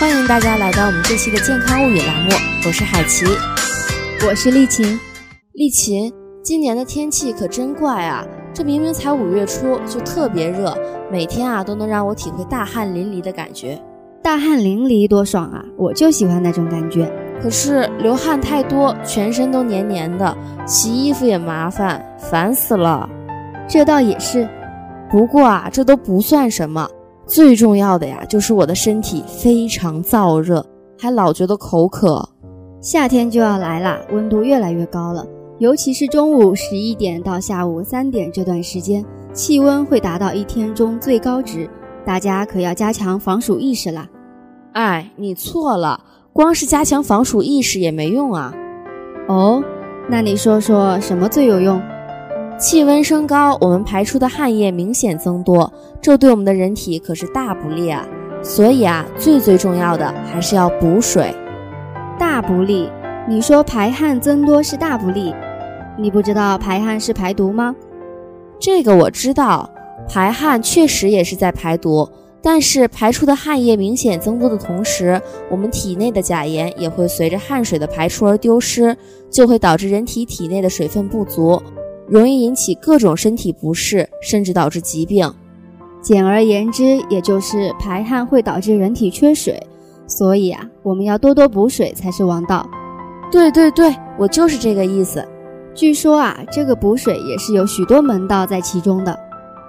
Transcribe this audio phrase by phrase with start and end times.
[0.00, 2.30] 欢迎大家来到我们这期的健康物语栏目，
[2.64, 3.26] 我是海琪，
[4.24, 4.96] 我是丽琴。
[5.54, 8.24] 丽琴，今年的天气可真怪啊！
[8.54, 10.72] 这明明才五月初，就特别热，
[11.10, 13.76] 每天啊都能让我体会大汗淋漓的感觉。
[14.22, 15.64] 大汗淋漓多爽啊！
[15.76, 17.10] 我就喜欢那种感觉。
[17.42, 23.10] 可是流汗太多，全身都黏黏的，洗衣服也麻烦，烦死了。
[23.68, 24.48] 这倒也是，
[25.10, 26.88] 不过啊，这都不算什么。
[27.28, 30.64] 最重要的呀，就是我的身体非常燥热，
[30.98, 32.26] 还老觉得口渴。
[32.80, 35.26] 夏天就要来啦，温度越来越高了，
[35.58, 41.68] 尤其是中午十一点到下午三点这段时间，气温会达到一天中最高值，
[42.06, 44.08] 大家可要加强防暑意识啦。
[44.72, 46.00] 哎，你错了，
[46.32, 48.54] 光是加强防暑意识也没用啊。
[49.28, 49.62] 哦，
[50.08, 51.78] 那你说说什么最有用？
[52.58, 55.72] 气温升高，我们排出的汗液明显增多，
[56.02, 58.04] 这对我们的人体可是大不利啊！
[58.42, 61.32] 所以啊，最最重要的还是要补水。
[62.18, 62.90] 大不利？
[63.28, 65.32] 你说排汗增多是大不利？
[65.96, 67.76] 你不知道排汗是排毒吗？
[68.58, 69.70] 这个我知道，
[70.08, 72.08] 排汗确实也是在排毒，
[72.42, 78.96] 但是排出的汗液明显增多的同时，我们体内的钾盐也会随着汗水的排出而丢失，
[79.30, 81.62] 就会导致人体体内的水分不足。
[82.08, 85.30] 容易引起各种身体不适，甚至导致疾病。
[86.00, 89.60] 简而言之，也就是排汗会导致人体缺水，
[90.06, 92.68] 所以啊，我们要多多补水才是王道。
[93.30, 95.26] 对对对，我就是这个意思。
[95.74, 99.12] 据说啊，这个补水也是有许多门道在其中的。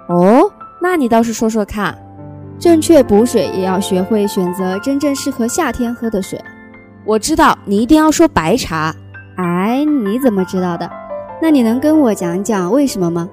[0.08, 1.96] 哦，那你倒是说说看。
[2.58, 6.38] 正确补水也要学会选择真正适合夏天喝的水。
[7.06, 8.94] 我知道你一定要说白茶。
[9.36, 10.90] 哎，你怎么知道的？
[11.42, 13.28] 那你能跟我讲讲为什么吗？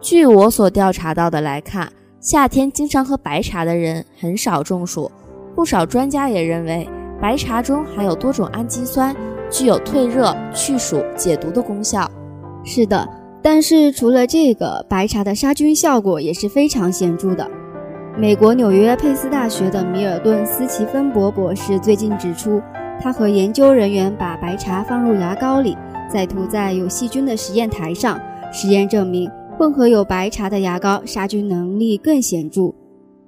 [0.00, 5.08] 据我所调查到的来看，夏天经常喝白茶的人很少中暑。
[5.54, 6.88] 不少专家也认为，
[7.20, 9.14] 白茶中含有多种氨基酸，
[9.48, 12.10] 具有退热、去暑、解毒的功效。
[12.64, 13.08] 是的，
[13.40, 17.48] 但是除了这个，白茶的杀菌效果也是非常显著的。
[18.18, 22.60] 美国纽约佩斯大学的米尔顿·斯奇芬伯博士最近指出，
[23.02, 25.76] 他和研究人员把白茶放入牙膏里。
[26.08, 28.20] 再涂在有细菌的实验台上，
[28.52, 32.70] 实验证明混合有白茶的牙膏杀菌能力更显著，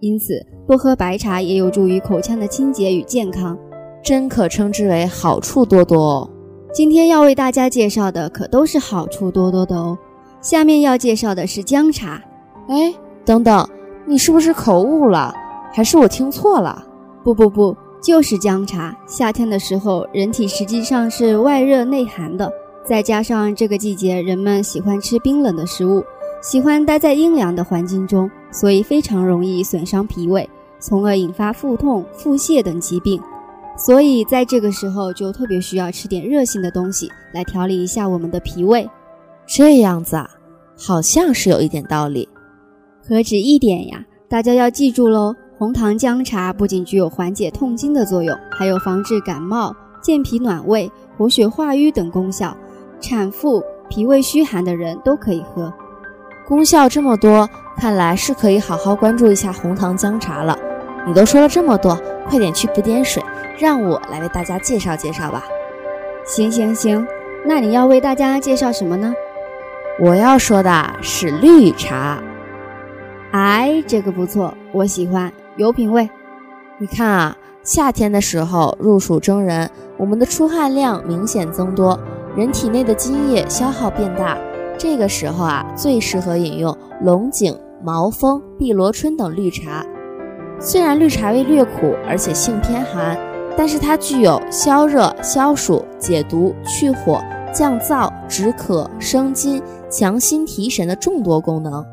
[0.00, 0.34] 因此
[0.66, 3.56] 多喝白茶也有助于口腔的清洁与健康，
[4.02, 6.30] 真可称之为好处多多哦。
[6.74, 9.96] 今天要为大家介绍的可都是好处多多的哦。
[10.42, 12.20] 下面要介绍的是姜茶。
[12.68, 12.92] 哎，
[13.24, 13.66] 等等，
[14.04, 15.34] 你是不是口误了？
[15.72, 16.84] 还是我听错了？
[17.22, 18.94] 不不不，就是姜茶。
[19.06, 22.52] 夏天的时候，人体实际上是外热内寒的。
[22.84, 26.04] 再加上这个季节，人们喜欢吃冰冷的食物，
[26.42, 30.46] 喜欢待在阴凉的环境中，所以非常容易损伤脾胃，
[30.78, 33.18] 从而引发腹痛、腹泻等疾病。
[33.74, 38.86] 所以在这个时候，就特别需要吃点热性的东西来调理一下我们的脾胃。
[39.46, 40.28] 这样子啊，
[40.76, 42.28] 好像是有一点道理。
[43.08, 44.04] 何止一点呀！
[44.28, 52.54] 大家要记住喽，红糖姜茶不仅具有缓解痛经的作用，还有防治感冒、健脾暖胃、活血化瘀等功效。
[53.00, 55.72] 产妇、脾胃虚寒的人都可以喝，
[56.46, 57.48] 功效这么多，
[57.78, 60.54] 看来是可以好好关注一下红糖姜茶了。
[61.06, 61.98] 你都说了这么多，
[62.28, 63.22] 快点去补点水，
[63.58, 65.42] 让我来为大家介绍介绍吧。
[66.26, 67.06] 行行行，
[67.46, 69.14] 那你要为大家介绍什么呢？
[69.98, 72.22] 我要说的是绿茶。
[73.32, 76.08] 哎，这个不错，我喜欢，有品味。
[76.78, 81.98] 你看啊，夏天的时候入暑蒸人，我们的出汗量明显增多。
[82.36, 84.36] 人体内的津液消耗变大，
[84.76, 89.86] 这个时候啊，最适合饮用龙井、毛峰、碧螺春等绿茶。
[90.58, 93.16] 虽然绿茶味略苦，而且性偏寒，
[93.56, 97.22] 但是它具有消热、消暑、解毒、去火、
[97.52, 101.84] 降燥、止渴、生津、强心提神的众多功能。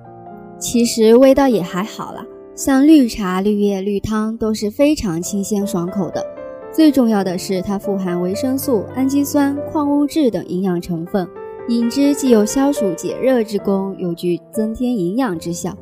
[0.57, 2.23] 其实味道也还好了，
[2.63, 6.23] 像绿茶、绿叶、绿汤都是非常清鲜爽口的。
[6.71, 11.27] 最重要的是，它富含维生素、氨基酸、矿物质等营养成分，
[11.69, 15.75] 饮之既有消暑解热之功，又具增添营养之效。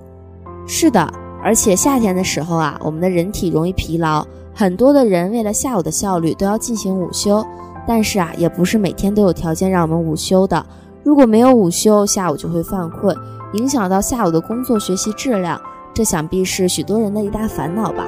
[0.66, 1.06] 是的，
[1.44, 7.46] 而且夏天的时候啊，我们的人体容易疲劳，很多的人为了下午的效率都要进行午休，
[7.86, 10.66] 但是啊，也不是每天都有条件让我们午休的。
[11.04, 13.14] 如果没有午休，下午就会犯困，
[13.56, 15.62] 影响到下午的工作学习质量，
[16.00, 18.08] 这想必是许多人的一大烦恼吧。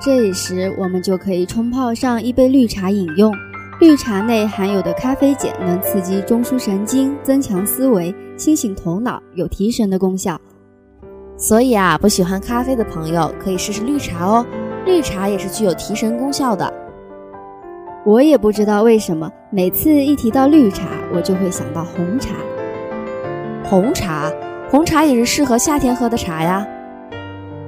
[0.00, 3.32] 这时，我们就可以冲泡上一杯绿茶饮用。
[3.80, 10.36] 绿茶内含有的咖啡碱能刺激中枢神经，增强思维，清醒头脑，有提神的功效。
[11.36, 14.44] 所以啊，不喜欢咖啡的朋友可以试试绿茶哦。
[14.84, 16.74] 绿茶也是具有提神功效的。
[18.04, 22.34] 我也不知道为什么，每次一提到绿茶，我就会想到红茶。
[23.62, 24.28] 红茶，
[24.70, 26.64] 红茶也是适合夏天喝的茶呀。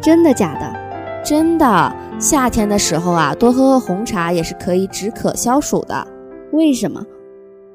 [0.01, 1.25] 真的假的？
[1.25, 1.97] 真的。
[2.21, 6.07] 夏天的时候啊，多喝喝红茶也是可以止渴消暑的。
[6.53, 7.05] 为什么？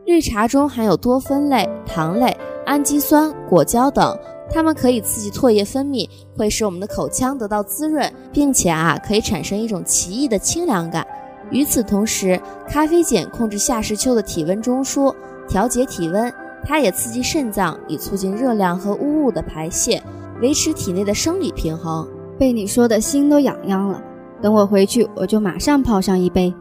[0.06, 2.36] 绿茶中含有多酚类、糖类、
[2.66, 4.18] 氨基酸、果胶等，
[4.50, 6.08] 它们可以刺激唾液分泌，
[6.38, 11.06] 会使我们的口腔得到滋润，并且啊，可以产生一种奇异的清凉感。
[11.50, 12.40] 与此同时，
[12.70, 15.14] 咖啡碱控制夏时秋的体温中枢，
[15.50, 16.34] 调节体温。
[16.64, 20.02] 它也刺激肾脏，以促进热量和污物的排泄，
[20.42, 22.08] 维持体内的生理平衡。
[22.38, 24.02] 被你说的心都痒痒了。
[24.42, 26.54] 等我回去，我就马上泡上一杯。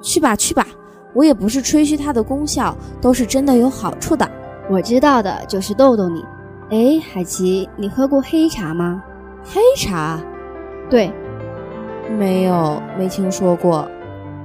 [0.00, 0.66] 去吧，去吧。
[1.14, 4.28] 我也不是吹嘘它的功效，都是真的有好处的。
[4.68, 6.24] 我知道的，就是逗逗你。
[6.70, 9.02] 哎，海琪，你喝过黑茶吗？
[9.44, 10.18] 黑茶？
[10.88, 11.12] 对，
[12.18, 13.86] 没有，没听说过。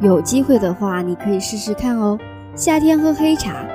[0.02, 2.18] 有机会的话，你可以试试看哦。
[2.56, 3.66] 夏天喝黑茶，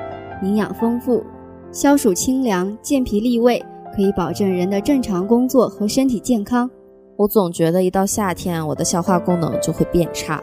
[0.43, 1.23] 营养丰富，
[1.71, 6.69] 消暑清凉，健脾利胃，可以保证人的正常工作和身体健康。
[7.17, 10.43] 我总觉得一到夏天，我的消化功能就会变差。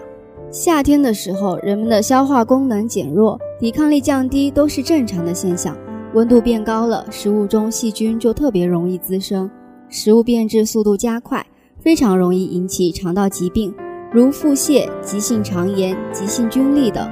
[0.51, 5.77] 夏天的时候，人们的消化功能减弱，抵抗力降低，都是正常的现象。
[6.15, 9.49] 温度变高了，食物中细菌就特别容易滋生，
[9.89, 11.45] 食物变质速度加快，
[11.79, 13.71] 非常容易引起肠道疾病，
[14.11, 17.07] 如腹泻、急性肠炎、急性菌痢等。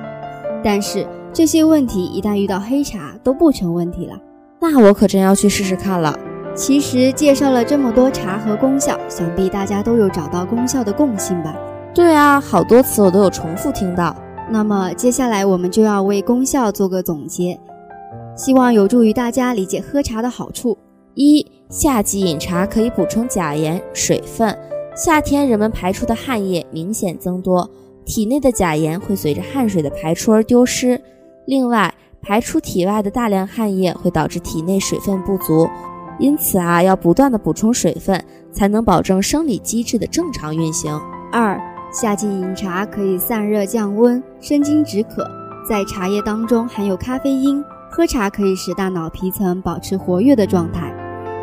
[0.64, 4.18] 但是这些问题一旦遇到黑茶都不成问题了。
[4.60, 6.18] 那我可真要去试试看了。
[6.56, 11.56] 其实介绍了这么多茶和功效，想必大家都有找到功效的共性吧？
[11.94, 14.16] 对啊，好多词我都有重复听到。
[14.50, 17.60] 那么接下来我们就要为功效做个总结，
[18.36, 20.76] 希望有助于大家理解喝茶的好处。
[21.14, 24.58] 一、夏季饮茶可以补充钾盐、水分。
[24.96, 27.70] 夏天人们排出的汗液明显增多，
[28.06, 31.00] 体内的钾盐会随着汗水的排出而丢失。
[31.48, 35.68] 另外，排出体外的大量汗液会导致体内水分不足，
[36.20, 38.22] 因此啊，要不断的补充水分，
[38.52, 41.00] 才能保证生理机制的正常运行。
[41.32, 41.60] 二。
[41.90, 45.26] 夏季饮茶可以散热降温、生津止渴，
[45.68, 50.94] 在茶叶当中含有咖啡因，喝茶可以使大脑皮层保持活跃的状态，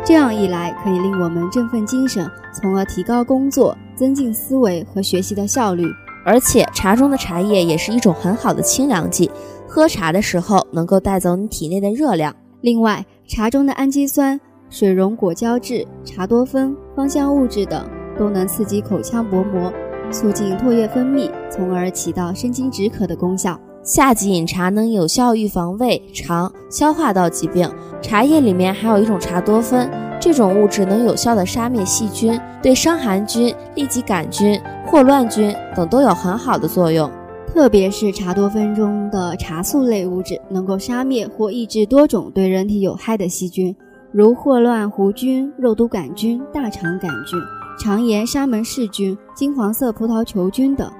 [0.05, 5.87] 这样一来可以令我们振奋精神，从而提高工作、增进思维和学习的效率。
[6.23, 9.29] 而且茶中的茶叶也是一种很好的清凉剂，
[9.75, 12.33] 喝茶的时候能够带走你体内的热量。
[12.61, 14.39] 另外，茶中的氨基酸、
[14.69, 17.85] 水溶果胶质、茶多酚、芳香物质等
[18.17, 19.73] 都能刺激口腔薄膜。
[20.09, 23.59] 促进唾液分泌，从而起到生津止渴的功效。
[23.83, 27.69] 夏季饮茶能有效预防胃肠消化道疾病。
[28.01, 29.89] 茶叶里面含有一种茶多酚，
[30.21, 37.11] 这种物质能有效的杀灭细菌，对伤寒菌、痢疾杆菌、霍乱菌等都有很好的作用。
[37.55, 43.73] 特别是茶多酚中的茶素类物质，能够杀灭或抑制多种对人体有害的细菌，
[44.11, 47.39] 如霍乱弧菌、肉毒杆菌、大肠杆菌。
[47.79, 50.91] 肠炎沙门氏菌、金黄色葡萄球菌等，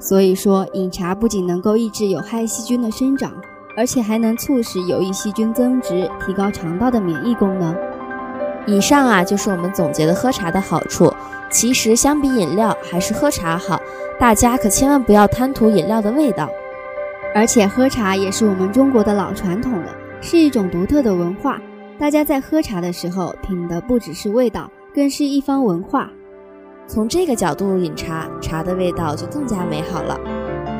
[0.00, 3.32] 所以说饮茶不仅能够抑制有害细菌的生长，
[3.76, 7.72] 而且还能促使有益细菌增殖，提高肠道的免疫功能。
[8.66, 11.08] 以上啊就是我们总结的喝茶的好处。
[11.50, 13.80] 其实相比饮料，还是喝茶好，
[14.18, 16.48] 大家可千万不要贪图饮料的味道。
[17.34, 21.60] 而且喝茶也是我们中国的老传统了，是一种独特的文化。
[21.98, 26.10] 大家在喝茶的时候，品的不只是味道，更是一方文化。
[26.86, 30.18] 从这个角度饮茶，茶的味道就更加美好了。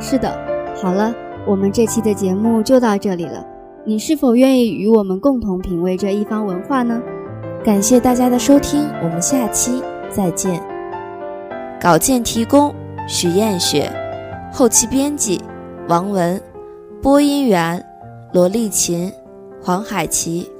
[0.01, 0.37] 是的，
[0.75, 1.15] 好了，
[1.47, 3.47] 我们这期的节目就到这里了。
[3.85, 7.01] 你是否愿意与我们共同品味这一方文化呢？
[7.63, 10.61] 感谢大家的收听，我们下期再见。
[11.81, 12.75] 稿件提供：
[13.09, 13.91] 许艳雪，
[14.53, 15.41] 后期编辑：
[15.89, 16.41] 王文，
[17.03, 17.85] 播音员：
[18.33, 19.13] 罗丽琴、
[19.63, 20.51] 黄海琪。